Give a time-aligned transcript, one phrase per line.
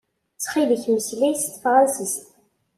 [0.35, 2.23] Ttkil-k meslay s tefṛansist.